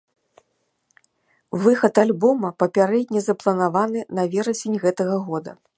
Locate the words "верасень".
4.35-4.81